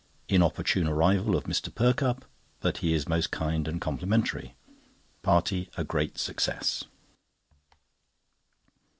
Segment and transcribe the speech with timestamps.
[0.27, 1.71] Inopportune arrival of Mr.
[1.71, 2.25] Perkupp,
[2.59, 4.55] but he is most kind and complimentary.
[5.21, 6.85] Party a great success.